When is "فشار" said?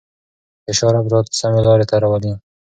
0.65-0.93